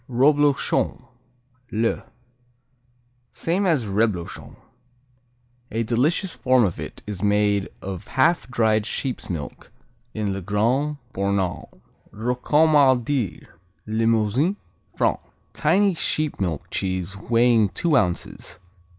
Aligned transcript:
Roblochon, 0.09 1.03
le 1.71 2.03
Same 3.29 3.67
as 3.67 3.85
Reblochon. 3.85 4.55
A 5.69 5.83
delicious 5.83 6.33
form 6.33 6.63
of 6.63 6.79
it 6.79 7.03
is 7.05 7.21
made 7.21 7.69
of 7.83 8.07
half 8.07 8.47
dried 8.47 8.87
sheep's 8.87 9.29
milk 9.29 9.71
in 10.15 10.33
Le 10.33 10.41
Grand 10.41 10.97
Bornand. 11.13 11.67
Rocamadur 12.11 13.45
Limousin, 13.85 14.55
France 14.95 15.19
Tiny 15.53 15.93
sheep 15.93 16.39
milk 16.39 16.71
cheese 16.71 17.15
weighing 17.15 17.69
two 17.69 17.95
ounces. 17.95 18.57